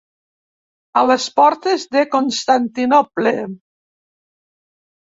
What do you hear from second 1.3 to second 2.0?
portes